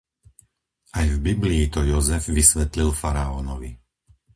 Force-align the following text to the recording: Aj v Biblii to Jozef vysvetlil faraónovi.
Aj 0.99 1.05
v 1.13 1.19
Biblii 1.29 1.63
to 1.73 1.79
Jozef 1.91 2.23
vysvetlil 2.39 2.89
faraónovi. 3.01 3.71